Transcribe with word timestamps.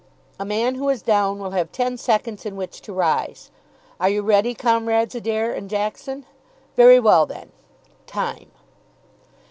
A 0.39 0.45
man 0.45 0.73
who 0.73 0.89
is 0.89 1.03
down 1.03 1.37
will 1.37 1.51
have 1.51 1.71
ten 1.71 1.95
seconds 1.95 2.43
in 2.43 2.55
which 2.55 2.81
to 2.81 2.91
rise. 2.91 3.51
Are 3.99 4.09
you 4.09 4.23
ready, 4.23 4.55
Comrades 4.55 5.13
Adair 5.13 5.53
and 5.53 5.69
Jackson? 5.69 6.25
Very 6.75 6.99
well, 6.99 7.27
then. 7.27 7.51
Time." 8.07 8.49